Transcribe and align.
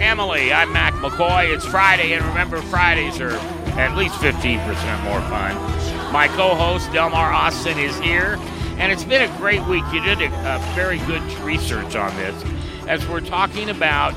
Emily. 0.00 0.52
I'm 0.52 0.72
Mac 0.72 0.94
McCoy. 0.94 1.54
It's 1.54 1.66
Friday, 1.66 2.12
and 2.12 2.24
remember, 2.24 2.60
Fridays 2.62 3.20
are 3.20 3.36
at 3.78 3.96
least 3.96 4.14
15% 4.16 4.58
more 5.04 5.20
fun. 5.22 6.12
My 6.12 6.28
co 6.28 6.54
host, 6.54 6.92
Delmar 6.92 7.32
Austin, 7.32 7.78
is 7.78 7.98
here, 7.98 8.38
and 8.78 8.92
it's 8.92 9.04
been 9.04 9.22
a 9.22 9.38
great 9.38 9.64
week. 9.66 9.84
You 9.92 10.02
did 10.02 10.20
a, 10.20 10.26
a 10.26 10.58
very 10.74 10.98
good 11.00 11.22
research 11.40 11.96
on 11.96 12.14
this 12.16 12.34
as 12.88 13.06
we're 13.08 13.20
talking 13.20 13.70
about 13.70 14.12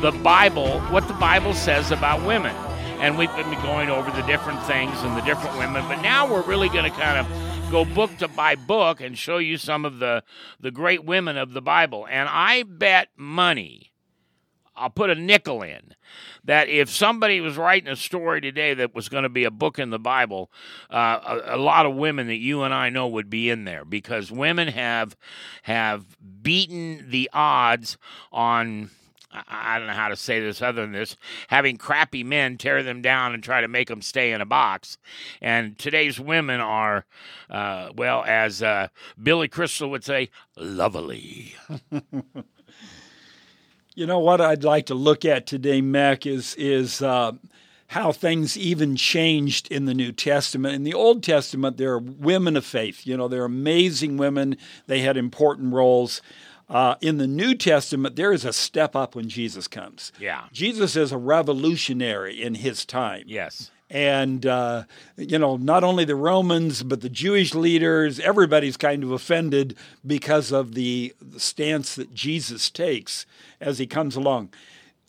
the 0.00 0.10
Bible, 0.10 0.80
what 0.82 1.06
the 1.08 1.14
Bible 1.14 1.54
says 1.54 1.90
about 1.90 2.24
women. 2.26 2.54
And 3.00 3.16
we've 3.16 3.34
been 3.34 3.50
going 3.62 3.88
over 3.88 4.10
the 4.10 4.22
different 4.22 4.62
things 4.64 5.00
and 5.02 5.16
the 5.16 5.22
different 5.22 5.56
women, 5.56 5.82
but 5.88 6.02
now 6.02 6.30
we're 6.30 6.42
really 6.42 6.68
going 6.68 6.90
to 6.90 6.98
kind 6.98 7.18
of 7.18 7.70
go 7.70 7.84
book 7.84 8.16
to 8.18 8.28
by 8.28 8.56
book 8.56 9.00
and 9.00 9.16
show 9.16 9.38
you 9.38 9.56
some 9.56 9.84
of 9.84 10.00
the 10.00 10.22
the 10.58 10.70
great 10.70 11.04
women 11.04 11.36
of 11.36 11.52
the 11.52 11.62
Bible. 11.62 12.06
And 12.10 12.28
I 12.28 12.64
bet 12.64 13.08
money, 13.16 13.89
I'll 14.80 14.90
put 14.90 15.10
a 15.10 15.14
nickel 15.14 15.62
in, 15.62 15.94
that 16.44 16.68
if 16.68 16.88
somebody 16.88 17.40
was 17.40 17.56
writing 17.56 17.88
a 17.88 17.96
story 17.96 18.40
today 18.40 18.72
that 18.74 18.94
was 18.94 19.08
going 19.08 19.24
to 19.24 19.28
be 19.28 19.44
a 19.44 19.50
book 19.50 19.78
in 19.78 19.90
the 19.90 19.98
Bible, 19.98 20.50
uh, 20.90 21.40
a, 21.46 21.56
a, 21.56 21.58
lot 21.58 21.84
of 21.84 21.94
women 21.94 22.26
that 22.28 22.36
you 22.38 22.62
and 22.62 22.72
I 22.72 22.88
know 22.88 23.06
would 23.06 23.28
be 23.28 23.50
in 23.50 23.64
there 23.64 23.84
because 23.84 24.32
women 24.32 24.68
have 24.68 25.16
have 25.62 26.16
beaten 26.42 27.10
the 27.10 27.28
odds 27.32 27.98
on 28.32 28.90
I 29.32 29.78
don't 29.78 29.86
know 29.86 29.94
how 29.94 30.08
to 30.08 30.16
say 30.16 30.40
this 30.40 30.60
other 30.60 30.82
than 30.82 30.90
this, 30.90 31.16
having 31.48 31.76
crappy 31.76 32.24
men 32.24 32.58
tear 32.58 32.82
them 32.82 33.00
down 33.00 33.32
and 33.32 33.44
try 33.44 33.60
to 33.60 33.68
make 33.68 33.86
them 33.86 34.02
stay 34.02 34.32
in 34.32 34.40
a 34.40 34.46
box. 34.46 34.98
And 35.40 35.78
today's 35.78 36.18
women 36.18 36.58
are, 36.60 37.04
uh, 37.48 37.90
well, 37.94 38.24
as 38.26 38.60
uh, 38.60 38.88
Billy 39.22 39.46
Crystal 39.46 39.88
would 39.90 40.02
say, 40.04 40.30
lovely. 40.56 41.54
you 44.00 44.06
know 44.06 44.18
what 44.18 44.40
I'd 44.40 44.64
like 44.64 44.86
to 44.86 44.94
look 44.94 45.26
at 45.26 45.46
today, 45.46 45.82
Mac, 45.82 46.24
is 46.24 46.54
is 46.54 47.02
uh, 47.02 47.32
how 47.88 48.12
things 48.12 48.56
even 48.56 48.96
changed 48.96 49.70
in 49.70 49.84
the 49.84 49.92
New 49.92 50.10
Testament. 50.10 50.74
In 50.74 50.84
the 50.84 50.94
Old 50.94 51.22
Testament, 51.22 51.76
there 51.76 51.92
are 51.92 51.98
women 51.98 52.56
of 52.56 52.64
faith. 52.64 53.06
You 53.06 53.18
know, 53.18 53.28
they're 53.28 53.44
amazing 53.44 54.16
women. 54.16 54.56
They 54.86 55.02
had 55.02 55.18
important 55.18 55.74
roles. 55.74 56.22
Uh, 56.66 56.94
in 57.02 57.18
the 57.18 57.26
New 57.26 57.54
Testament, 57.54 58.16
there 58.16 58.32
is 58.32 58.46
a 58.46 58.54
step 58.54 58.96
up 58.96 59.14
when 59.14 59.28
Jesus 59.28 59.68
comes. 59.68 60.12
Yeah. 60.18 60.44
Jesus 60.50 60.96
is 60.96 61.12
a 61.12 61.18
revolutionary 61.18 62.40
in 62.40 62.54
his 62.54 62.86
time. 62.86 63.24
Yes. 63.26 63.70
And, 63.90 64.46
uh, 64.46 64.84
you 65.16 65.38
know, 65.38 65.56
not 65.56 65.82
only 65.82 66.04
the 66.04 66.14
Romans, 66.14 66.84
but 66.84 67.00
the 67.00 67.08
Jewish 67.08 67.54
leaders, 67.54 68.20
everybody's 68.20 68.76
kind 68.76 69.02
of 69.02 69.10
offended 69.10 69.76
because 70.06 70.52
of 70.52 70.74
the, 70.74 71.14
stance 71.36 71.94
that 71.96 72.14
Jesus 72.14 72.70
takes 72.70 73.26
as 73.60 73.78
he 73.78 73.86
comes 73.86 74.14
along. 74.14 74.50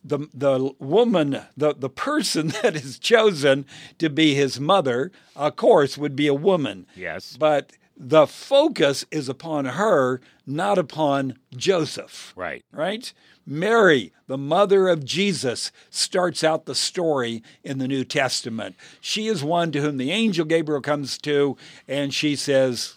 The, 0.04 0.28
the 0.34 0.74
woman, 0.80 1.42
the, 1.56 1.76
the 1.76 1.90
person 1.90 2.48
that 2.64 2.76
is 2.76 2.98
chosen 2.98 3.66
to 4.00 4.10
be 4.10 4.34
his 4.34 4.60
mother, 4.60 5.12
of 5.36 5.56
course, 5.56 5.98
would 5.98 6.16
be 6.16 6.28
a 6.28 6.34
woman. 6.34 6.88
Yes. 6.96 7.38
But 7.38 7.74
the 8.04 8.26
focus 8.26 9.06
is 9.12 9.30
upon 9.30 9.66
her, 9.66 10.20
not 10.48 10.80
upon 10.80 11.38
Joseph. 11.56 12.34
Right. 12.36 12.66
Right? 12.72 13.14
Mary, 13.46 14.12
the 14.26 14.40
mother 14.40 14.88
of 14.88 15.06
Jesus, 15.06 15.72
starts 15.92 16.44
out 16.44 16.66
the 16.66 16.74
story 16.74 17.44
in 17.64 17.78
the 17.78 17.88
New 17.88 18.04
Testament. 18.04 18.76
She 19.02 19.28
is 19.28 19.44
one 19.44 19.72
to 19.72 19.82
whom 19.82 19.98
the 19.98 20.12
angel 20.12 20.46
Gabriel 20.46 20.82
comes 20.82 21.20
to, 21.20 21.58
and 21.88 22.12
she 22.12 22.36
says, 22.36 22.96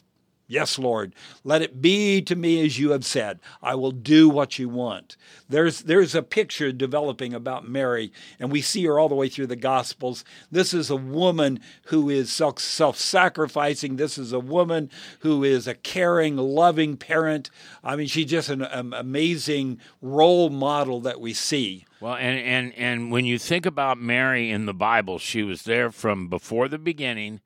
Yes, 0.55 0.79
Lord, 0.79 1.17
let 1.43 1.63
it 1.63 1.83
be 1.83 2.23
to 2.23 2.37
me 2.37 2.65
as 2.65 2.79
you 2.79 2.93
have 2.93 3.05
said. 3.05 3.41
I 3.61 3.75
will 3.75 3.91
do 3.91 4.29
what 4.29 4.57
you 4.57 4.69
want. 4.69 5.17
There's, 5.49 5.81
there's 5.81 6.15
a 6.15 6.23
picture 6.23 6.71
developing 6.71 7.35
about 7.35 7.69
Mary, 7.69 8.13
and 8.39 8.53
we 8.53 8.63
see 8.63 8.85
her 8.85 8.97
all 8.97 9.09
the 9.09 9.17
way 9.17 9.29
through 9.29 9.49
the 9.49 9.57
Gospels. 9.57 10.25
This 10.53 10.73
is 10.73 10.91
a 10.91 10.97
woman 10.97 11.59
who 11.87 12.09
is 12.09 12.31
self 12.31 12.97
sacrificing. 12.97 13.97
This 13.97 14.17
is 14.17 14.33
a 14.33 14.39
woman 14.39 14.91
who 15.21 15.43
is 15.43 15.67
a 15.67 15.75
caring, 15.75 16.37
loving 16.37 16.99
parent. 16.99 17.51
I 17.83 17.97
mean, 17.97 18.07
she's 18.07 18.31
just 18.31 18.49
an, 18.49 18.63
an 18.63 18.93
amazing 18.95 19.81
role 20.01 20.51
model 20.51 21.01
that 21.01 21.21
we 21.21 21.35
see. 21.35 21.85
Well, 22.01 22.15
and, 22.15 22.39
and, 22.39 22.75
and 22.75 23.11
when 23.11 23.25
you 23.25 23.41
think 23.41 23.67
about 23.67 23.99
Mary 23.99 24.53
in 24.53 24.67
the 24.67 24.75
Bible, 24.75 25.19
she 25.19 25.43
was 25.43 25.65
there 25.65 25.91
from 25.91 26.29
before 26.29 26.69
the 26.69 26.79
beginning 26.79 27.41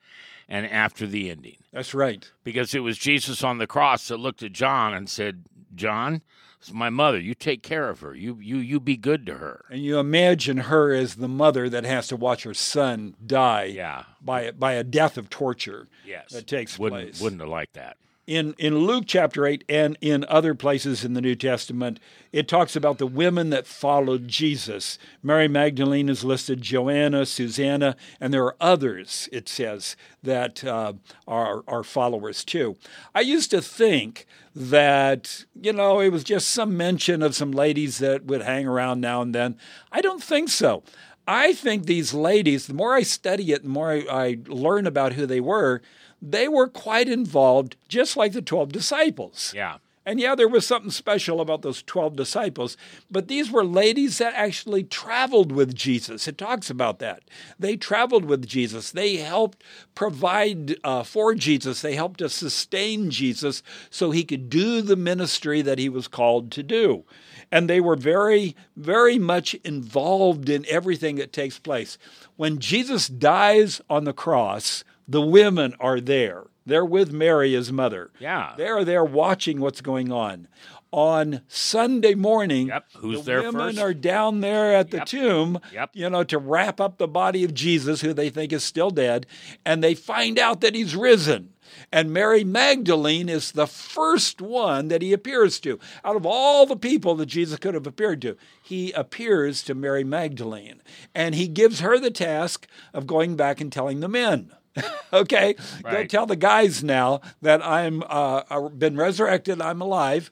and 0.49 0.67
after 0.67 1.07
the 1.07 1.31
ending. 1.31 1.59
That's 1.73 1.95
right. 1.95 2.31
Because 2.45 2.75
it 2.75 2.81
was 2.81 2.99
Jesus 2.99 3.45
on 3.45 3.59
the 3.59 3.67
cross 3.67 4.09
that 4.09 4.19
looked 4.19 4.43
at 4.43 4.53
John 4.53 4.95
and 4.95 5.09
said, 5.09 5.45
John, 5.75 6.23
it's 6.59 6.73
my 6.73 6.91
mother. 6.91 7.21
You 7.21 7.35
take 7.35 7.63
care 7.63 7.89
of 7.89 8.01
her. 8.01 8.15
You 8.15 8.39
you 8.41 8.57
you 8.57 8.81
be 8.81 8.97
good 8.97 9.27
to 9.27 9.35
her. 9.35 9.65
And 9.71 9.83
you 9.83 9.99
imagine 9.99 10.57
her 10.57 10.93
as 10.93 11.17
the 11.17 11.29
mother 11.29 11.69
that 11.69 11.85
has 11.85 12.09
to 12.09 12.17
watch 12.17 12.43
her 12.43 12.55
son 12.55 13.15
die 13.25 13.65
yeah. 13.65 14.05
by 14.21 14.51
by 14.51 14.73
a 14.73 14.83
death 14.83 15.17
of 15.17 15.31
torture. 15.31 15.87
Yes. 16.05 16.33
That 16.33 16.47
takes 16.47 16.79
wouldn't, 16.79 17.03
place. 17.03 17.21
Wouldn't 17.21 17.43
have 17.43 17.51
liked 17.51 17.75
that 17.75 17.97
in, 18.29 18.55
in 18.59 18.81
Luke 18.81 19.05
chapter 19.07 19.47
8 19.47 19.65
and 19.71 19.97
in 20.03 20.27
other 20.29 20.55
places 20.55 21.03
in 21.03 21.15
the 21.15 21.23
New 21.23 21.35
Testament, 21.35 21.99
it 22.31 22.47
talks 22.47 22.77
about 22.77 22.99
the 22.99 23.07
women 23.07 23.49
that 23.49 23.67
followed 23.67 24.29
Jesus. 24.29 24.99
Mary 25.23 25.49
Magdalene 25.49 26.11
is 26.11 26.25
listed, 26.25 26.61
Joanna, 26.61 27.25
Susanna, 27.25 27.97
and 28.21 28.33
there 28.33 28.45
are 28.45 28.57
others, 28.61 29.31
it 29.33 29.49
says, 29.49 29.97
that 30.23 30.63
uh, 30.63 30.93
are, 31.27 31.65
are 31.67 31.83
followers 31.83 32.45
too. 32.45 32.77
I 33.15 33.23
used 33.23 33.51
to 33.53 33.63
think 33.63 34.27
that, 34.55 35.47
you 35.59 35.73
know, 35.73 36.01
it 36.01 36.11
was 36.11 36.23
just 36.23 36.51
some 36.51 36.77
mention 36.77 37.23
of 37.23 37.35
some 37.35 37.51
ladies 37.51 37.97
that 37.97 38.27
would 38.27 38.43
hang 38.43 38.67
around 38.67 39.01
now 39.01 39.23
and 39.23 39.35
then. 39.35 39.57
I 39.91 40.03
don't 40.03 40.23
think 40.23 40.51
so. 40.51 40.83
I 41.27 41.55
think 41.55 41.87
these 41.87 42.13
ladies, 42.13 42.67
the 42.67 42.75
more 42.75 42.95
I 42.95 43.03
study 43.03 43.53
it, 43.53 43.63
the 43.63 43.69
more 43.71 43.91
I, 43.91 44.05
I 44.11 44.39
learn 44.49 44.87
about 44.87 45.15
who 45.15 45.25
they 45.25 45.41
were, 45.41 45.81
they 46.21 46.49
were 46.49 46.69
quite 46.69 47.09
involved, 47.09 47.77
just 47.89 48.17
like 48.17 48.33
the 48.33 48.43
12 48.43 48.73
disciples. 48.73 49.53
Yeah. 49.55 49.79
And 50.09 50.19
yeah, 50.19 50.35
there 50.35 50.49
was 50.49 50.67
something 50.67 50.91
special 50.91 51.39
about 51.39 51.61
those 51.61 51.83
12 51.83 52.17
disciples, 52.17 52.79
but 53.11 53.29
these 53.29 53.51
were 53.51 53.63
ladies 53.63 54.17
that 54.17 54.33
actually 54.35 54.83
traveled 54.83 55.53
with 55.53 55.75
Jesus. 55.75 56.27
It 56.27 56.39
talks 56.39 56.71
about 56.71 56.99
that. 57.01 57.25
They 57.59 57.77
traveled 57.77 58.25
with 58.25 58.47
Jesus. 58.47 58.91
They 58.91 59.17
helped 59.17 59.63
provide 59.95 60.77
uh, 60.83 61.03
for 61.03 61.35
Jesus. 61.35 61.83
They 61.83 61.95
helped 61.95 62.21
to 62.21 62.31
sustain 62.31 63.11
Jesus 63.11 63.63
so 63.91 64.11
he 64.11 64.25
could 64.25 64.49
do 64.49 64.81
the 64.81 64.97
ministry 64.97 65.61
that 65.61 65.79
he 65.79 65.91
was 65.91 66.09
called 66.09 66.51
to 66.53 66.63
do. 66.63 67.05
And 67.53 67.69
they 67.69 67.79
were 67.81 67.95
very, 67.95 68.57
very 68.77 69.19
much 69.19 69.53
involved 69.57 70.49
in 70.49 70.65
everything 70.71 71.17
that 71.17 71.35
takes 71.35 71.59
place. 71.59 71.99
When 72.37 72.61
Jesus 72.61 73.09
dies 73.09 73.83
on 73.91 74.05
the 74.05 74.15
cross, 74.15 74.85
the 75.09 75.23
women 75.23 75.75
are 75.81 76.01
there. 76.01 76.45
They're 76.67 76.85
with 76.85 77.11
Mary, 77.11 77.55
his 77.55 77.73
mother. 77.73 78.11
Yeah. 78.21 78.53
They're 78.59 78.85
there 78.85 79.05
watching 79.05 79.59
what's 79.59 79.81
going 79.81 80.13
on. 80.13 80.49
On 80.91 81.43
Sunday 81.49 82.15
morning, 82.15 82.69
yep. 82.69 82.87
Who's 82.97 83.19
the 83.19 83.25
there 83.25 83.43
women 83.43 83.77
first? 83.77 83.79
are 83.79 83.95
down 83.95 84.41
there 84.41 84.75
at 84.75 84.91
the 84.91 84.99
yep. 84.99 85.07
tomb, 85.07 85.61
yep. 85.73 85.91
you 85.93 86.09
know, 86.09 86.25
to 86.25 86.39
wrap 86.39 86.81
up 86.81 86.97
the 86.97 87.09
body 87.09 87.45
of 87.45 87.53
Jesus, 87.53 88.01
who 88.01 88.15
they 88.15 88.31
think 88.31 88.53
is 88.53 88.65
still 88.65 88.91
dead, 88.91 89.27
and 89.67 89.85
they 89.85 89.95
find 89.95 90.39
out 90.39 90.63
that 90.63 90.75
he's 90.75 90.97
risen. 90.97 91.53
And 91.93 92.13
Mary 92.13 92.45
Magdalene 92.45 93.29
is 93.29 93.53
the 93.53 93.67
first 93.67 94.41
one 94.41 94.89
that 94.89 95.03
he 95.03 95.13
appears 95.13 95.61
to. 95.61 95.79
Out 96.05 96.17
of 96.17 96.27
all 96.27 96.67
the 96.67 96.77
people 96.77 97.15
that 97.17 97.27
Jesus 97.27 97.59
could 97.59 97.75
have 97.75 97.87
appeared 97.87 98.23
to, 98.23 98.37
he 98.63 98.93
appears 98.93 99.63
to 99.65 99.75
Mary 99.75 100.05
Magdalene. 100.05 100.83
And 101.15 101.35
he 101.35 101.49
gives 101.49 101.81
her 101.81 101.99
the 101.99 102.11
task 102.11 102.67
of 102.95 103.07
going 103.07 103.37
back 103.37 103.61
and 103.61 103.73
telling 103.73 104.01
the 104.01 104.09
men. 104.09 104.53
okay, 105.13 105.55
right. 105.85 105.93
go 105.93 106.05
tell 106.05 106.27
the 106.27 106.37
guys 106.37 106.83
now 106.83 107.21
that 107.43 107.65
I'm 107.65 108.03
uh, 108.07 108.69
been 108.69 108.97
resurrected, 108.97 109.61
I'm 109.61 109.81
alive, 109.81 110.31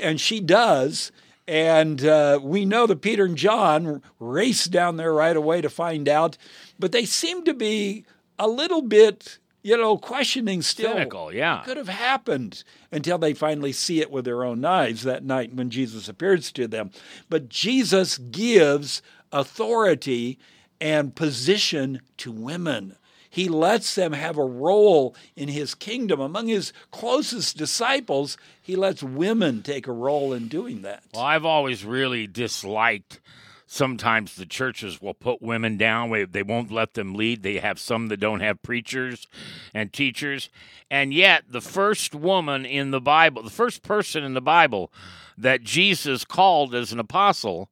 and 0.00 0.20
she 0.20 0.40
does. 0.40 1.12
And 1.48 2.04
uh, 2.04 2.38
we 2.40 2.64
know 2.64 2.86
that 2.86 3.02
Peter 3.02 3.24
and 3.24 3.36
John 3.36 4.00
race 4.20 4.66
down 4.66 4.96
there 4.96 5.12
right 5.12 5.36
away 5.36 5.60
to 5.60 5.68
find 5.68 6.08
out, 6.08 6.38
but 6.78 6.92
they 6.92 7.04
seem 7.04 7.44
to 7.44 7.52
be 7.52 8.04
a 8.38 8.46
little 8.46 8.82
bit 8.82 9.38
you 9.62 9.76
know, 9.76 9.96
questioning 9.96 10.60
still. 10.62 10.92
Cynical, 10.92 11.32
yeah. 11.32 11.62
Could 11.64 11.76
have 11.76 11.88
happened 11.88 12.64
until 12.90 13.18
they 13.18 13.32
finally 13.32 13.72
see 13.72 14.00
it 14.00 14.10
with 14.10 14.24
their 14.24 14.44
own 14.44 14.64
eyes 14.64 15.02
that 15.02 15.24
night 15.24 15.54
when 15.54 15.70
Jesus 15.70 16.08
appears 16.08 16.50
to 16.52 16.66
them. 16.66 16.90
But 17.28 17.48
Jesus 17.48 18.18
gives 18.18 19.02
authority 19.30 20.38
and 20.80 21.14
position 21.14 22.00
to 22.18 22.32
women. 22.32 22.96
He 23.32 23.48
lets 23.48 23.94
them 23.94 24.12
have 24.12 24.36
a 24.36 24.44
role 24.44 25.16
in 25.36 25.48
his 25.48 25.74
kingdom. 25.74 26.20
Among 26.20 26.48
his 26.48 26.74
closest 26.90 27.56
disciples, 27.56 28.36
he 28.60 28.76
lets 28.76 29.02
women 29.02 29.62
take 29.62 29.86
a 29.86 29.92
role 29.92 30.34
in 30.34 30.48
doing 30.48 30.82
that. 30.82 31.02
Well, 31.14 31.24
I've 31.24 31.46
always 31.46 31.82
really 31.82 32.26
disliked 32.26 33.20
sometimes 33.66 34.36
the 34.36 34.44
churches 34.44 35.00
will 35.00 35.14
put 35.14 35.40
women 35.40 35.78
down. 35.78 36.12
They 36.30 36.42
won't 36.42 36.70
let 36.70 36.92
them 36.92 37.14
lead. 37.14 37.42
They 37.42 37.56
have 37.56 37.78
some 37.80 38.08
that 38.08 38.18
don't 38.18 38.40
have 38.40 38.62
preachers 38.62 39.26
and 39.72 39.90
teachers. 39.90 40.50
And 40.90 41.14
yet, 41.14 41.44
the 41.48 41.62
first 41.62 42.14
woman 42.14 42.66
in 42.66 42.90
the 42.90 43.00
Bible, 43.00 43.42
the 43.42 43.48
first 43.48 43.82
person 43.82 44.24
in 44.24 44.34
the 44.34 44.42
Bible 44.42 44.92
that 45.38 45.62
Jesus 45.62 46.26
called 46.26 46.74
as 46.74 46.92
an 46.92 46.98
apostle 46.98 47.70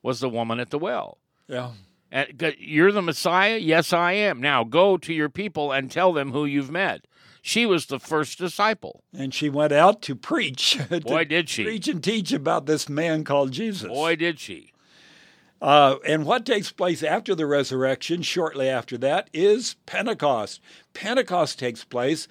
was 0.00 0.20
the 0.20 0.28
woman 0.28 0.60
at 0.60 0.70
the 0.70 0.78
well. 0.78 1.18
Yeah. 1.48 1.70
And 2.10 2.54
you're 2.58 2.92
the 2.92 3.02
Messiah? 3.02 3.56
Yes, 3.56 3.92
I 3.92 4.12
am. 4.12 4.40
Now 4.40 4.64
go 4.64 4.96
to 4.96 5.12
your 5.12 5.28
people 5.28 5.72
and 5.72 5.90
tell 5.90 6.12
them 6.12 6.32
who 6.32 6.44
you've 6.44 6.70
met. 6.70 7.06
She 7.42 7.64
was 7.64 7.86
the 7.86 8.00
first 8.00 8.38
disciple. 8.38 9.04
And 9.16 9.32
she 9.32 9.48
went 9.48 9.72
out 9.72 10.02
to 10.02 10.16
preach. 10.16 10.78
to 10.88 11.00
Boy, 11.00 11.24
did 11.24 11.48
she. 11.48 11.64
Preach 11.64 11.88
and 11.88 12.02
teach 12.02 12.32
about 12.32 12.66
this 12.66 12.88
man 12.88 13.22
called 13.22 13.52
Jesus. 13.52 13.88
Boy, 13.88 14.16
did 14.16 14.40
she. 14.40 14.72
Uh, 15.60 15.96
and 16.04 16.26
what 16.26 16.44
takes 16.44 16.70
place 16.70 17.02
after 17.02 17.34
the 17.34 17.46
resurrection, 17.46 18.22
shortly 18.22 18.68
after 18.68 18.98
that, 18.98 19.30
is 19.32 19.76
Pentecost. 19.86 20.60
Pentecost 20.92 21.58
takes 21.58 21.84
place, 21.84 22.28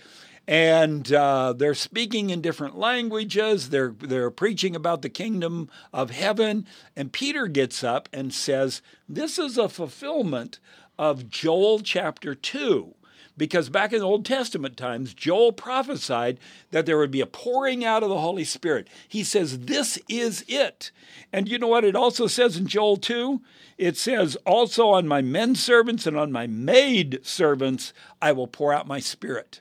and 0.48 1.12
uh, 1.12 1.54
they're 1.54 1.74
speaking 1.74 2.30
in 2.30 2.42
different 2.42 2.78
languages. 2.78 3.70
They're 3.70 3.96
they're 4.00 4.32
preaching 4.32 4.76
about 4.76 5.02
the 5.02 5.10
kingdom 5.10 5.70
of 5.92 6.12
heaven. 6.12 6.68
And 6.96 7.12
Peter 7.12 7.48
gets 7.48 7.84
up 7.84 8.08
and 8.14 8.34
says, 8.34 8.82
"This 9.10 9.40
is 9.40 9.58
a 9.58 9.70
fulfillment 9.70 10.60
of 10.98 11.30
Joel 11.30 11.80
chapter 11.80 12.36
two." 12.36 12.96
Because 13.38 13.70
back 13.70 13.92
in 13.92 14.00
the 14.00 14.06
Old 14.06 14.26
Testament 14.26 14.78
times, 14.78 15.14
Joel 15.14 15.52
prophesied 15.52 16.40
that 16.72 16.86
there 16.86 16.98
would 16.98 17.12
be 17.12 17.20
a 17.20 17.26
pouring 17.26 17.84
out 17.84 18.02
of 18.02 18.08
the 18.08 18.20
Holy 18.20 18.46
Spirit. 18.46 18.88
He 19.10 19.26
says, 19.26 19.60
This 19.60 20.00
is 20.08 20.46
it. 20.48 20.92
And 21.34 21.50
you 21.50 21.60
know 21.60 21.68
what 21.68 21.84
it 21.84 21.98
also 21.98 22.28
says 22.28 22.56
in 22.56 22.66
Joel 22.66 22.96
2? 22.96 23.42
It 23.78 23.98
says, 23.98 24.38
Also 24.46 24.88
on 24.88 25.06
my 25.06 25.22
men 25.22 25.56
servants 25.56 26.08
and 26.08 26.16
on 26.16 26.32
my 26.32 26.48
maid 26.48 27.20
servants 27.24 27.92
I 28.22 28.32
will 28.32 28.48
pour 28.48 28.72
out 28.72 28.88
my 28.88 29.02
spirit. 29.02 29.60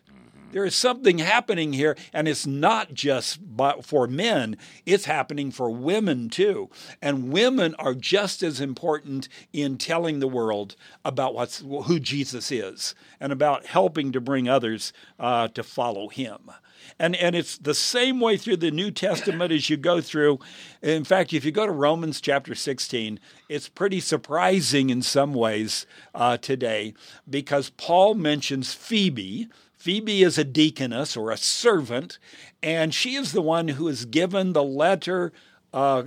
There 0.54 0.64
is 0.64 0.76
something 0.76 1.18
happening 1.18 1.72
here, 1.72 1.96
and 2.12 2.28
it's 2.28 2.46
not 2.46 2.94
just 2.94 3.40
for 3.82 4.06
men, 4.06 4.56
it's 4.86 5.06
happening 5.06 5.50
for 5.50 5.68
women 5.68 6.28
too. 6.28 6.70
And 7.02 7.32
women 7.32 7.74
are 7.74 7.92
just 7.92 8.40
as 8.40 8.60
important 8.60 9.28
in 9.52 9.78
telling 9.78 10.20
the 10.20 10.28
world 10.28 10.76
about 11.04 11.34
what's, 11.34 11.58
who 11.58 11.98
Jesus 11.98 12.52
is 12.52 12.94
and 13.18 13.32
about 13.32 13.66
helping 13.66 14.12
to 14.12 14.20
bring 14.20 14.48
others 14.48 14.92
uh, 15.18 15.48
to 15.48 15.64
follow 15.64 16.06
him. 16.06 16.52
And, 17.00 17.16
and 17.16 17.34
it's 17.34 17.58
the 17.58 17.74
same 17.74 18.20
way 18.20 18.36
through 18.36 18.58
the 18.58 18.70
New 18.70 18.92
Testament 18.92 19.50
as 19.50 19.68
you 19.68 19.76
go 19.76 20.00
through. 20.00 20.38
In 20.82 21.02
fact, 21.02 21.32
if 21.32 21.44
you 21.44 21.50
go 21.50 21.66
to 21.66 21.72
Romans 21.72 22.20
chapter 22.20 22.54
16, 22.54 23.18
it's 23.48 23.68
pretty 23.68 23.98
surprising 23.98 24.90
in 24.90 25.02
some 25.02 25.34
ways 25.34 25.84
uh, 26.14 26.36
today 26.36 26.94
because 27.28 27.70
Paul 27.70 28.14
mentions 28.14 28.72
Phoebe, 28.72 29.48
Phoebe 29.84 30.22
is 30.22 30.38
a 30.38 30.44
deaconess 30.44 31.14
or 31.14 31.30
a 31.30 31.36
servant, 31.36 32.18
and 32.62 32.94
she 32.94 33.16
is 33.16 33.32
the 33.32 33.42
one 33.42 33.68
who 33.68 33.86
is 33.86 34.06
given 34.06 34.54
the 34.54 34.62
letter 34.62 35.30
uh, 35.74 36.04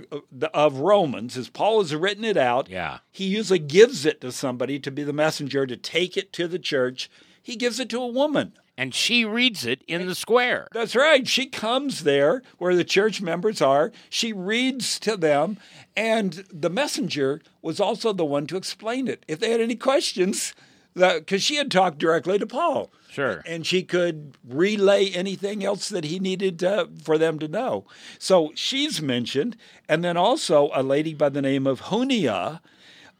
of 0.52 0.78
Romans. 0.78 1.36
As 1.36 1.48
Paul 1.48 1.80
has 1.80 1.94
written 1.94 2.24
it 2.24 2.36
out, 2.36 2.68
yeah. 2.68 2.98
he 3.12 3.26
usually 3.26 3.60
gives 3.60 4.04
it 4.04 4.20
to 4.22 4.32
somebody 4.32 4.80
to 4.80 4.90
be 4.90 5.04
the 5.04 5.12
messenger 5.12 5.64
to 5.64 5.76
take 5.76 6.16
it 6.16 6.32
to 6.32 6.48
the 6.48 6.58
church. 6.58 7.08
He 7.40 7.54
gives 7.54 7.78
it 7.78 7.88
to 7.90 8.02
a 8.02 8.08
woman. 8.08 8.54
And 8.76 8.92
she 8.92 9.24
reads 9.24 9.64
it 9.64 9.84
in 9.86 10.04
the 10.08 10.16
square. 10.16 10.66
That's 10.72 10.96
right. 10.96 11.26
She 11.28 11.46
comes 11.46 12.02
there 12.02 12.42
where 12.58 12.74
the 12.74 12.82
church 12.82 13.22
members 13.22 13.62
are. 13.62 13.92
She 14.10 14.32
reads 14.32 14.98
to 15.00 15.16
them, 15.16 15.56
and 15.96 16.44
the 16.52 16.70
messenger 16.70 17.42
was 17.62 17.78
also 17.78 18.12
the 18.12 18.24
one 18.24 18.48
to 18.48 18.56
explain 18.56 19.06
it. 19.06 19.24
If 19.28 19.38
they 19.38 19.50
had 19.50 19.60
any 19.60 19.76
questions, 19.76 20.52
because 20.98 21.42
she 21.42 21.56
had 21.56 21.70
talked 21.70 21.98
directly 21.98 22.38
to 22.38 22.46
Paul. 22.46 22.90
Sure. 23.10 23.42
And 23.46 23.66
she 23.66 23.82
could 23.82 24.36
relay 24.46 25.10
anything 25.10 25.64
else 25.64 25.88
that 25.88 26.04
he 26.04 26.18
needed 26.18 26.58
to, 26.60 26.88
for 27.02 27.18
them 27.18 27.38
to 27.38 27.48
know. 27.48 27.86
So 28.18 28.52
she's 28.54 29.00
mentioned. 29.00 29.56
And 29.88 30.04
then 30.04 30.16
also 30.16 30.70
a 30.74 30.82
lady 30.82 31.14
by 31.14 31.30
the 31.30 31.42
name 31.42 31.66
of 31.66 31.82
Junia. 31.90 32.60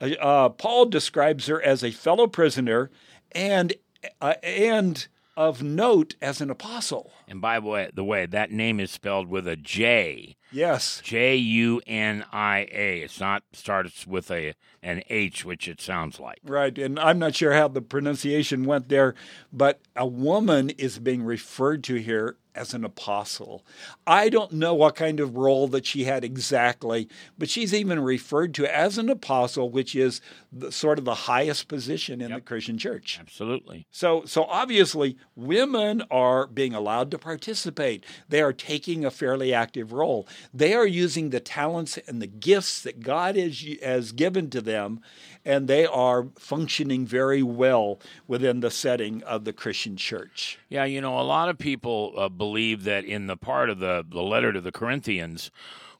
Uh, 0.00 0.50
Paul 0.50 0.86
describes 0.86 1.46
her 1.46 1.60
as 1.62 1.82
a 1.82 1.90
fellow 1.90 2.26
prisoner 2.26 2.90
and, 3.32 3.72
uh, 4.20 4.34
and 4.42 5.08
of 5.36 5.62
note 5.62 6.16
as 6.20 6.40
an 6.40 6.50
apostle. 6.50 7.12
And 7.26 7.40
by 7.40 7.60
the 7.60 7.66
way, 7.66 7.90
the 7.94 8.04
way 8.04 8.26
that 8.26 8.50
name 8.50 8.80
is 8.80 8.90
spelled 8.90 9.28
with 9.28 9.48
a 9.48 9.56
J. 9.56 10.36
Yes. 10.50 11.00
J 11.04 11.36
U 11.36 11.80
N 11.86 12.24
I 12.32 12.68
A. 12.72 13.00
It's 13.00 13.20
not 13.20 13.42
starts 13.52 14.06
with 14.06 14.30
a 14.30 14.54
an 14.82 15.02
H, 15.10 15.44
which 15.44 15.68
it 15.68 15.80
sounds 15.80 16.20
like. 16.20 16.38
Right. 16.44 16.76
And 16.78 16.98
I'm 16.98 17.18
not 17.18 17.34
sure 17.34 17.52
how 17.52 17.68
the 17.68 17.82
pronunciation 17.82 18.64
went 18.64 18.88
there, 18.88 19.14
but 19.52 19.80
a 19.96 20.06
woman 20.06 20.70
is 20.70 20.98
being 20.98 21.22
referred 21.22 21.84
to 21.84 21.96
here 21.96 22.36
as 22.58 22.74
an 22.74 22.84
apostle. 22.84 23.64
I 24.06 24.28
don't 24.28 24.52
know 24.52 24.74
what 24.74 24.96
kind 24.96 25.20
of 25.20 25.36
role 25.36 25.68
that 25.68 25.86
she 25.86 26.04
had 26.04 26.24
exactly, 26.24 27.08
but 27.38 27.48
she's 27.48 27.72
even 27.72 28.00
referred 28.00 28.52
to 28.54 28.76
as 28.76 28.98
an 28.98 29.08
apostle, 29.08 29.70
which 29.70 29.94
is 29.94 30.20
the, 30.52 30.72
sort 30.72 30.98
of 30.98 31.04
the 31.04 31.14
highest 31.14 31.68
position 31.68 32.20
in 32.20 32.30
yep. 32.30 32.38
the 32.38 32.44
Christian 32.44 32.76
church. 32.76 33.18
Absolutely. 33.20 33.86
So, 33.90 34.24
so 34.24 34.44
obviously, 34.44 35.16
women 35.36 36.02
are 36.10 36.46
being 36.46 36.74
allowed 36.74 37.10
to 37.12 37.18
participate. 37.18 38.04
They 38.28 38.42
are 38.42 38.52
taking 38.52 39.04
a 39.04 39.10
fairly 39.10 39.54
active 39.54 39.92
role. 39.92 40.26
They 40.52 40.74
are 40.74 40.86
using 40.86 41.30
the 41.30 41.40
talents 41.40 41.98
and 42.08 42.20
the 42.20 42.26
gifts 42.26 42.82
that 42.82 43.00
God 43.00 43.36
has, 43.36 43.64
has 43.82 44.12
given 44.12 44.50
to 44.50 44.60
them, 44.60 45.00
and 45.44 45.68
they 45.68 45.86
are 45.86 46.28
functioning 46.38 47.06
very 47.06 47.42
well 47.42 48.00
within 48.26 48.60
the 48.60 48.70
setting 48.70 49.22
of 49.22 49.44
the 49.44 49.52
Christian 49.52 49.96
church. 49.96 50.58
Yeah, 50.68 50.84
you 50.84 51.00
know, 51.00 51.20
a 51.20 51.22
lot 51.22 51.48
of 51.48 51.58
people 51.58 52.14
uh, 52.16 52.28
believe 52.28 52.47
that 52.54 53.04
in 53.04 53.26
the 53.26 53.36
part 53.36 53.70
of 53.70 53.78
the, 53.78 54.04
the 54.08 54.22
letter 54.22 54.52
to 54.52 54.60
the 54.60 54.72
Corinthians 54.72 55.50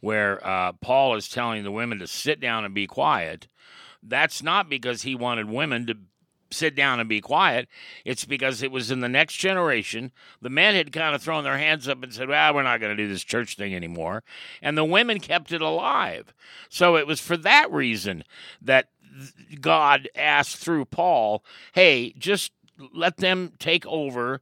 where 0.00 0.44
uh, 0.46 0.72
Paul 0.72 1.16
is 1.16 1.28
telling 1.28 1.64
the 1.64 1.72
women 1.72 1.98
to 1.98 2.06
sit 2.06 2.40
down 2.40 2.64
and 2.64 2.74
be 2.74 2.86
quiet, 2.86 3.48
that's 4.02 4.42
not 4.42 4.68
because 4.68 5.02
he 5.02 5.14
wanted 5.14 5.48
women 5.48 5.86
to 5.86 5.96
sit 6.50 6.74
down 6.74 7.00
and 7.00 7.08
be 7.08 7.20
quiet. 7.20 7.68
It's 8.04 8.24
because 8.24 8.62
it 8.62 8.70
was 8.70 8.90
in 8.90 9.00
the 9.00 9.08
next 9.08 9.34
generation. 9.34 10.12
The 10.40 10.50
men 10.50 10.74
had 10.74 10.92
kind 10.92 11.14
of 11.14 11.22
thrown 11.22 11.44
their 11.44 11.58
hands 11.58 11.88
up 11.88 12.02
and 12.02 12.12
said, 12.12 12.28
well, 12.28 12.54
we're 12.54 12.62
not 12.62 12.80
going 12.80 12.96
to 12.96 13.02
do 13.02 13.08
this 13.08 13.24
church 13.24 13.56
thing 13.56 13.74
anymore. 13.74 14.22
And 14.62 14.76
the 14.76 14.84
women 14.84 15.20
kept 15.20 15.52
it 15.52 15.60
alive. 15.60 16.32
So 16.68 16.96
it 16.96 17.06
was 17.06 17.20
for 17.20 17.36
that 17.38 17.70
reason 17.70 18.24
that 18.62 18.88
God 19.60 20.08
asked 20.14 20.56
through 20.56 20.86
Paul, 20.86 21.44
hey, 21.72 22.12
just 22.18 22.52
let 22.92 23.16
them 23.18 23.52
take 23.58 23.86
over 23.86 24.40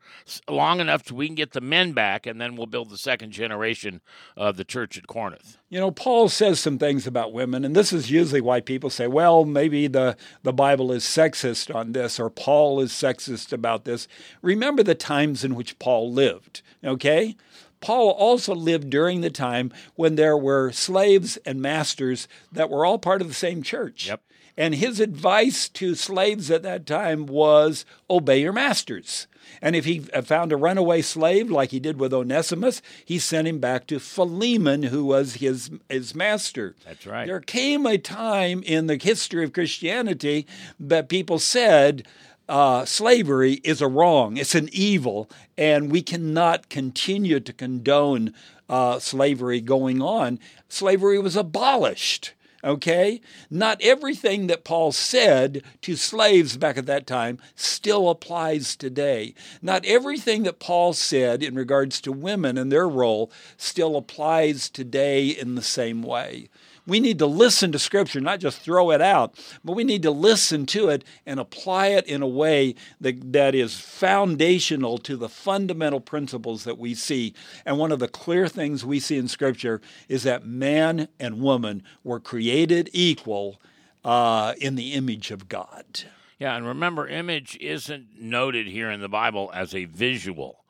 long 0.48 0.80
enough 0.80 1.04
till 1.04 1.16
we 1.16 1.26
can 1.26 1.34
get 1.34 1.52
the 1.52 1.60
men 1.60 1.92
back, 1.92 2.26
and 2.26 2.40
then 2.40 2.56
we'll 2.56 2.66
build 2.66 2.90
the 2.90 2.98
second 2.98 3.32
generation 3.32 4.00
of 4.36 4.56
the 4.56 4.64
church 4.64 4.98
at 4.98 5.06
Corinth. 5.06 5.56
You 5.68 5.80
know, 5.80 5.90
Paul 5.90 6.28
says 6.28 6.60
some 6.60 6.78
things 6.78 7.06
about 7.06 7.32
women, 7.32 7.64
and 7.64 7.74
this 7.74 7.92
is 7.92 8.10
usually 8.10 8.40
why 8.40 8.60
people 8.60 8.90
say, 8.90 9.06
well, 9.06 9.44
maybe 9.44 9.86
the, 9.86 10.16
the 10.42 10.52
Bible 10.52 10.92
is 10.92 11.04
sexist 11.04 11.74
on 11.74 11.92
this, 11.92 12.20
or 12.20 12.30
Paul 12.30 12.80
is 12.80 12.92
sexist 12.92 13.52
about 13.52 13.84
this. 13.84 14.06
Remember 14.42 14.82
the 14.82 14.94
times 14.94 15.44
in 15.44 15.54
which 15.54 15.78
Paul 15.78 16.12
lived, 16.12 16.62
okay? 16.84 17.36
Paul 17.80 18.10
also 18.10 18.54
lived 18.54 18.90
during 18.90 19.20
the 19.20 19.30
time 19.30 19.72
when 19.94 20.16
there 20.16 20.36
were 20.36 20.72
slaves 20.72 21.36
and 21.38 21.60
masters 21.60 22.26
that 22.50 22.70
were 22.70 22.86
all 22.86 22.98
part 22.98 23.20
of 23.20 23.28
the 23.28 23.34
same 23.34 23.62
church. 23.62 24.06
Yep. 24.08 24.22
And 24.56 24.74
his 24.74 25.00
advice 25.00 25.68
to 25.70 25.94
slaves 25.94 26.50
at 26.50 26.62
that 26.62 26.86
time 26.86 27.26
was 27.26 27.84
obey 28.08 28.40
your 28.40 28.52
masters. 28.52 29.26
And 29.62 29.76
if 29.76 29.84
he 29.84 30.00
found 30.00 30.52
a 30.52 30.56
runaway 30.56 31.02
slave 31.02 31.50
like 31.50 31.70
he 31.70 31.80
did 31.80 31.98
with 31.98 32.12
Onesimus, 32.12 32.82
he 33.04 33.18
sent 33.18 33.48
him 33.48 33.58
back 33.58 33.86
to 33.86 34.00
Philemon, 34.00 34.84
who 34.84 35.04
was 35.04 35.34
his, 35.34 35.70
his 35.88 36.14
master. 36.14 36.74
That's 36.84 37.06
right. 37.06 37.26
There 37.26 37.40
came 37.40 37.86
a 37.86 37.98
time 37.98 38.62
in 38.64 38.86
the 38.86 38.96
history 38.96 39.44
of 39.44 39.52
Christianity 39.52 40.46
that 40.80 41.08
people 41.08 41.38
said, 41.38 42.06
uh, 42.48 42.84
slavery 42.84 43.54
is 43.64 43.80
a 43.80 43.88
wrong, 43.88 44.36
it's 44.36 44.54
an 44.54 44.68
evil, 44.72 45.28
and 45.58 45.90
we 45.90 46.00
cannot 46.02 46.68
continue 46.68 47.40
to 47.40 47.52
condone 47.52 48.32
uh, 48.68 48.98
slavery 48.98 49.60
going 49.60 50.00
on. 50.00 50.38
Slavery 50.68 51.18
was 51.18 51.36
abolished. 51.36 52.32
Okay? 52.66 53.20
Not 53.48 53.80
everything 53.80 54.48
that 54.48 54.64
Paul 54.64 54.90
said 54.90 55.62
to 55.82 55.94
slaves 55.94 56.56
back 56.56 56.76
at 56.76 56.86
that 56.86 57.06
time 57.06 57.38
still 57.54 58.10
applies 58.10 58.74
today. 58.74 59.34
Not 59.62 59.86
everything 59.86 60.42
that 60.42 60.58
Paul 60.58 60.92
said 60.92 61.44
in 61.44 61.54
regards 61.54 62.00
to 62.02 62.12
women 62.12 62.58
and 62.58 62.72
their 62.72 62.88
role 62.88 63.30
still 63.56 63.96
applies 63.96 64.68
today 64.68 65.28
in 65.28 65.54
the 65.54 65.62
same 65.62 66.02
way. 66.02 66.48
We 66.86 67.00
need 67.00 67.18
to 67.18 67.26
listen 67.26 67.72
to 67.72 67.80
Scripture, 67.80 68.20
not 68.20 68.38
just 68.38 68.60
throw 68.60 68.92
it 68.92 69.00
out, 69.00 69.34
but 69.64 69.72
we 69.72 69.82
need 69.82 70.02
to 70.02 70.12
listen 70.12 70.66
to 70.66 70.88
it 70.88 71.04
and 71.26 71.40
apply 71.40 71.88
it 71.88 72.06
in 72.06 72.22
a 72.22 72.28
way 72.28 72.76
that, 73.00 73.32
that 73.32 73.56
is 73.56 73.80
foundational 73.80 74.96
to 74.98 75.16
the 75.16 75.28
fundamental 75.28 75.98
principles 75.98 76.62
that 76.62 76.78
we 76.78 76.94
see. 76.94 77.34
And 77.64 77.78
one 77.78 77.90
of 77.90 77.98
the 77.98 78.06
clear 78.06 78.46
things 78.46 78.84
we 78.84 79.00
see 79.00 79.18
in 79.18 79.26
Scripture 79.26 79.80
is 80.08 80.22
that 80.22 80.46
man 80.46 81.08
and 81.18 81.40
woman 81.40 81.82
were 82.04 82.20
created 82.20 82.55
equal 82.92 83.60
uh, 84.04 84.54
in 84.60 84.76
the 84.76 84.92
image 84.92 85.30
of 85.30 85.48
God. 85.48 86.04
Yeah, 86.38 86.56
and 86.56 86.66
remember, 86.66 87.08
image 87.08 87.56
isn't 87.60 88.20
noted 88.20 88.66
here 88.66 88.90
in 88.90 89.00
the 89.00 89.08
Bible 89.08 89.50
as 89.54 89.74
a 89.74 89.84
visual. 89.84 90.62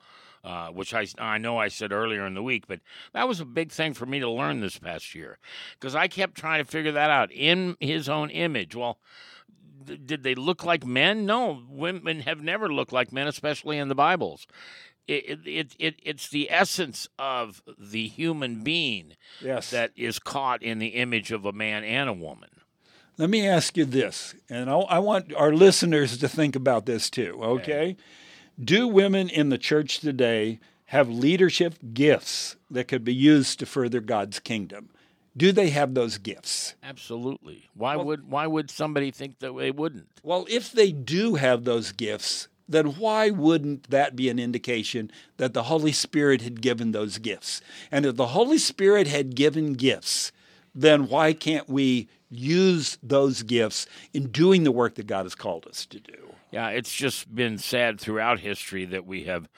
Uh, 0.44 0.68
which 0.68 0.94
I, 0.94 1.08
I 1.18 1.38
know 1.38 1.58
I 1.58 1.66
said 1.66 1.90
earlier 1.90 2.24
in 2.24 2.34
the 2.34 2.42
week, 2.42 2.68
but 2.68 2.78
that 3.12 3.26
was 3.26 3.40
a 3.40 3.44
big 3.44 3.72
thing 3.72 3.94
for 3.94 4.06
me 4.06 4.20
to 4.20 4.30
learn 4.30 4.60
this 4.60 4.78
past 4.78 5.12
year 5.12 5.38
because 5.72 5.96
I 5.96 6.06
kept 6.06 6.36
trying 6.36 6.64
to 6.64 6.70
figure 6.70 6.92
that 6.92 7.10
out 7.10 7.32
in 7.32 7.76
his 7.80 8.08
own 8.08 8.30
image. 8.30 8.76
Well, 8.76 9.00
did 9.84 10.22
they 10.22 10.36
look 10.36 10.64
like 10.64 10.86
men? 10.86 11.26
No, 11.26 11.64
women 11.68 12.20
have 12.20 12.40
never 12.40 12.72
looked 12.72 12.92
like 12.92 13.12
men, 13.12 13.26
especially 13.26 13.78
in 13.78 13.88
the 13.88 13.96
Bibles. 13.96 14.46
It, 15.08 15.46
it, 15.46 15.76
it, 15.78 15.94
it's 16.02 16.28
the 16.28 16.50
essence 16.50 17.08
of 17.18 17.62
the 17.78 18.08
human 18.08 18.62
being 18.62 19.12
yes. 19.40 19.70
that 19.70 19.92
is 19.96 20.18
caught 20.18 20.62
in 20.62 20.78
the 20.78 20.88
image 20.88 21.30
of 21.30 21.44
a 21.44 21.52
man 21.52 21.84
and 21.84 22.08
a 22.08 22.12
woman. 22.12 22.50
Let 23.18 23.30
me 23.30 23.46
ask 23.46 23.76
you 23.76 23.84
this, 23.84 24.34
and 24.50 24.68
I, 24.68 24.76
I 24.76 24.98
want 24.98 25.32
our 25.34 25.52
listeners 25.52 26.18
to 26.18 26.28
think 26.28 26.54
about 26.54 26.84
this 26.84 27.08
too, 27.08 27.38
okay? 27.42 27.62
okay. 27.62 27.96
Do 28.62 28.88
women 28.88 29.28
in 29.28 29.48
the 29.48 29.58
church 29.58 30.00
today 30.00 30.60
have 30.86 31.08
leadership 31.08 31.74
gifts 31.94 32.56
that 32.70 32.88
could 32.88 33.04
be 33.04 33.14
used 33.14 33.58
to 33.60 33.66
further 33.66 34.00
God's 34.00 34.38
kingdom? 34.38 34.90
Do 35.36 35.52
they 35.52 35.70
have 35.70 35.94
those 35.94 36.18
gifts? 36.18 36.74
Absolutely. 36.82 37.68
Why 37.74 37.96
well, 37.96 38.06
would 38.06 38.30
why 38.30 38.46
would 38.46 38.70
somebody 38.70 39.10
think 39.10 39.38
that 39.40 39.54
they 39.56 39.70
wouldn't? 39.70 40.08
Well, 40.22 40.46
if 40.48 40.72
they 40.72 40.92
do 40.92 41.34
have 41.34 41.64
those 41.64 41.92
gifts, 41.92 42.48
then 42.68 42.86
why 42.96 43.30
wouldn't 43.30 43.90
that 43.90 44.16
be 44.16 44.28
an 44.28 44.38
indication 44.38 45.10
that 45.36 45.54
the 45.54 45.64
Holy 45.64 45.92
Spirit 45.92 46.42
had 46.42 46.60
given 46.60 46.92
those 46.92 47.18
gifts? 47.18 47.60
And 47.90 48.04
if 48.04 48.16
the 48.16 48.28
Holy 48.28 48.58
Spirit 48.58 49.06
had 49.06 49.34
given 49.34 49.74
gifts, 49.74 50.32
then 50.74 51.08
why 51.08 51.32
can't 51.32 51.68
we 51.68 52.08
use 52.28 52.98
those 53.02 53.42
gifts 53.42 53.86
in 54.12 54.28
doing 54.28 54.64
the 54.64 54.72
work 54.72 54.96
that 54.96 55.06
God 55.06 55.24
has 55.24 55.34
called 55.34 55.66
us 55.66 55.86
to 55.86 56.00
do? 56.00 56.34
Yeah, 56.50 56.68
it's 56.68 56.94
just 56.94 57.34
been 57.34 57.58
sad 57.58 58.00
throughout 58.00 58.40
history 58.40 58.84
that 58.86 59.06
we 59.06 59.24
have 59.24 59.48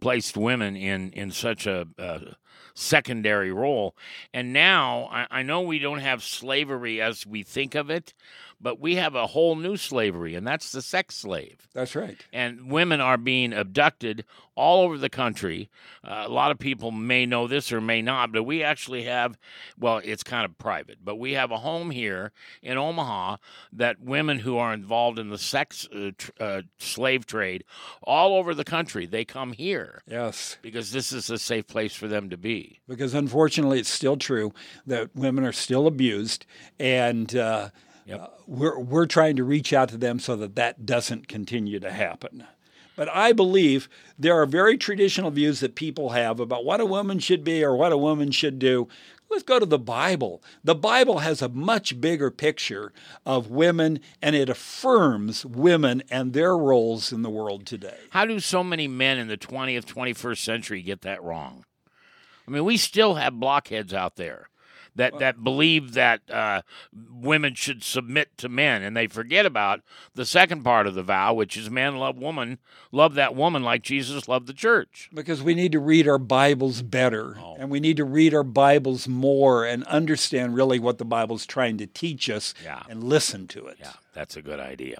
placed 0.00 0.36
women 0.36 0.76
in 0.76 1.12
in 1.12 1.30
such 1.30 1.66
a, 1.66 1.86
a 1.98 2.36
secondary 2.74 3.52
role, 3.52 3.94
and 4.32 4.52
now 4.52 5.08
I, 5.12 5.26
I 5.30 5.42
know 5.42 5.60
we 5.60 5.78
don't 5.78 5.98
have 5.98 6.22
slavery 6.22 7.00
as 7.00 7.26
we 7.26 7.42
think 7.42 7.74
of 7.74 7.90
it, 7.90 8.14
but 8.60 8.80
we 8.80 8.96
have 8.96 9.14
a 9.14 9.26
whole 9.28 9.56
new 9.56 9.76
slavery, 9.76 10.34
and 10.34 10.46
that's 10.46 10.72
the 10.72 10.82
sex 10.82 11.16
slave. 11.16 11.68
That's 11.74 11.94
right. 11.94 12.24
And 12.32 12.70
women 12.70 13.00
are 13.00 13.16
being 13.16 13.52
abducted 13.52 14.24
all 14.54 14.84
over 14.84 14.98
the 14.98 15.08
country. 15.08 15.70
Uh, 16.02 16.24
a 16.26 16.28
lot 16.28 16.50
of 16.50 16.58
people 16.58 16.90
may 16.90 17.24
know 17.24 17.46
this 17.46 17.70
or 17.70 17.80
may 17.80 18.02
not, 18.02 18.32
but 18.32 18.42
we 18.42 18.64
actually 18.64 19.04
have, 19.04 19.38
well, 19.78 20.00
it's 20.02 20.24
kind 20.24 20.44
of 20.44 20.58
private, 20.58 20.98
but 21.04 21.16
we 21.16 21.32
have 21.34 21.52
a 21.52 21.58
home 21.58 21.92
here 21.92 22.32
in 22.60 22.76
Omaha 22.76 23.36
that 23.72 24.00
women 24.00 24.40
who 24.40 24.58
are 24.58 24.74
involved 24.74 25.18
in 25.20 25.30
the 25.30 25.38
sex 25.38 25.86
uh, 25.94 26.10
tr- 26.18 26.30
uh, 26.40 26.62
slave 26.78 27.24
trade 27.24 27.62
all 28.02 28.34
over 28.34 28.52
the 28.52 28.64
country, 28.64 29.06
they 29.06 29.24
come 29.24 29.52
here. 29.52 30.02
Yes. 30.08 30.58
Because 30.60 30.90
this 30.90 31.12
is 31.12 31.30
a 31.30 31.38
safe 31.38 31.68
place 31.68 31.94
for 31.94 32.08
them 32.08 32.28
to 32.30 32.36
be. 32.36 32.80
Because 32.88 33.14
unfortunately, 33.14 33.78
it's 33.78 33.88
still 33.88 34.16
true 34.16 34.52
that 34.86 35.14
women 35.14 35.44
are 35.44 35.52
still 35.52 35.86
abused 35.86 36.46
and, 36.80 37.36
uh, 37.36 37.68
Yep. 38.08 38.20
Uh, 38.20 38.26
we're, 38.46 38.78
we're 38.78 39.06
trying 39.06 39.36
to 39.36 39.44
reach 39.44 39.72
out 39.72 39.90
to 39.90 39.98
them 39.98 40.18
so 40.18 40.34
that 40.36 40.56
that 40.56 40.86
doesn't 40.86 41.28
continue 41.28 41.78
to 41.78 41.92
happen. 41.92 42.44
But 42.96 43.08
I 43.14 43.32
believe 43.32 43.88
there 44.18 44.40
are 44.40 44.46
very 44.46 44.76
traditional 44.76 45.30
views 45.30 45.60
that 45.60 45.74
people 45.76 46.10
have 46.10 46.40
about 46.40 46.64
what 46.64 46.80
a 46.80 46.86
woman 46.86 47.18
should 47.18 47.44
be 47.44 47.62
or 47.62 47.76
what 47.76 47.92
a 47.92 47.98
woman 47.98 48.30
should 48.30 48.58
do. 48.58 48.88
Let's 49.30 49.42
go 49.42 49.60
to 49.60 49.66
the 49.66 49.78
Bible. 49.78 50.42
The 50.64 50.74
Bible 50.74 51.18
has 51.18 51.42
a 51.42 51.50
much 51.50 52.00
bigger 52.00 52.30
picture 52.30 52.92
of 53.26 53.50
women 53.50 54.00
and 54.22 54.34
it 54.34 54.48
affirms 54.48 55.44
women 55.44 56.02
and 56.10 56.32
their 56.32 56.56
roles 56.56 57.12
in 57.12 57.20
the 57.20 57.30
world 57.30 57.66
today. 57.66 57.98
How 58.10 58.24
do 58.24 58.40
so 58.40 58.64
many 58.64 58.88
men 58.88 59.18
in 59.18 59.28
the 59.28 59.36
20th, 59.36 59.84
21st 59.84 60.38
century 60.38 60.82
get 60.82 61.02
that 61.02 61.22
wrong? 61.22 61.66
I 62.48 62.50
mean, 62.50 62.64
we 62.64 62.78
still 62.78 63.16
have 63.16 63.38
blockheads 63.38 63.92
out 63.92 64.16
there 64.16 64.48
that 64.98 65.18
that 65.20 65.42
believe 65.42 65.94
that 65.94 66.20
uh, 66.28 66.62
women 66.92 67.54
should 67.54 67.82
submit 67.82 68.36
to 68.36 68.48
men, 68.48 68.82
and 68.82 68.96
they 68.96 69.06
forget 69.06 69.46
about 69.46 69.80
the 70.14 70.26
second 70.26 70.64
part 70.64 70.86
of 70.86 70.94
the 70.94 71.02
vow, 71.02 71.32
which 71.32 71.56
is 71.56 71.70
man 71.70 71.96
love 71.96 72.18
woman, 72.18 72.58
love 72.92 73.14
that 73.14 73.34
woman 73.34 73.62
like 73.62 73.82
Jesus 73.82 74.28
loved 74.28 74.48
the 74.48 74.52
church. 74.52 75.08
Because 75.14 75.42
we 75.42 75.54
need 75.54 75.72
to 75.72 75.80
read 75.80 76.08
our 76.08 76.18
Bibles 76.18 76.82
better, 76.82 77.36
oh. 77.40 77.56
and 77.58 77.70
we 77.70 77.80
need 77.80 77.96
to 77.96 78.04
read 78.04 78.34
our 78.34 78.42
Bibles 78.42 79.08
more 79.08 79.64
and 79.64 79.84
understand 79.84 80.54
really 80.54 80.80
what 80.80 80.98
the 80.98 81.04
Bible's 81.04 81.46
trying 81.46 81.78
to 81.78 81.86
teach 81.86 82.28
us, 82.28 82.52
yeah. 82.62 82.82
and 82.90 83.04
listen 83.04 83.46
to 83.48 83.66
it. 83.68 83.76
Yeah, 83.78 83.92
that's 84.12 84.36
a 84.36 84.42
good 84.42 84.60
idea. 84.60 84.98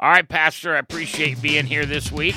All 0.00 0.10
right, 0.10 0.28
Pastor, 0.28 0.74
I 0.74 0.80
appreciate 0.80 1.40
being 1.40 1.64
here 1.64 1.86
this 1.86 2.10
week. 2.10 2.34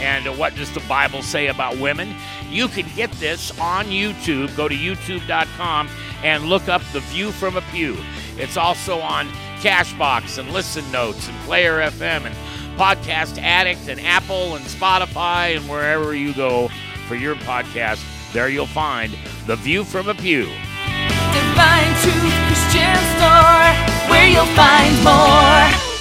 And 0.00 0.26
uh, 0.26 0.32
what 0.32 0.54
does 0.56 0.72
the 0.72 0.80
Bible 0.80 1.22
say 1.22 1.46
about 1.46 1.78
women? 1.78 2.14
You 2.50 2.68
can 2.68 2.86
get 2.94 3.10
this 3.12 3.56
on 3.58 3.86
YouTube. 3.86 4.54
Go 4.56 4.68
to 4.68 4.74
youtube.com 4.74 5.88
and 6.22 6.44
look 6.44 6.68
up 6.68 6.82
The 6.92 7.00
View 7.00 7.32
from 7.32 7.56
a 7.56 7.62
Pew. 7.72 7.96
It's 8.36 8.56
also 8.56 9.00
on 9.00 9.28
Castbox 9.60 10.38
and 10.38 10.50
Listen 10.52 10.90
Notes 10.90 11.28
and 11.28 11.38
Player 11.40 11.78
FM 11.80 12.26
and 12.26 12.34
Podcast 12.78 13.38
Addict 13.38 13.88
and 13.88 14.00
Apple 14.00 14.56
and 14.56 14.64
Spotify 14.64 15.56
and 15.56 15.68
wherever 15.68 16.14
you 16.14 16.34
go 16.34 16.68
for 17.06 17.14
your 17.14 17.34
podcast. 17.36 18.02
There 18.32 18.48
you'll 18.48 18.66
find 18.66 19.12
The 19.46 19.56
View 19.56 19.84
from 19.84 20.08
a 20.08 20.14
Pew. 20.14 20.44
Divine 21.32 21.92
Truth 22.02 22.34
Christian 22.46 22.96
Store, 23.16 24.10
where 24.10 24.28
you'll 24.28 24.46
find 24.56 25.04
more. 25.04 25.91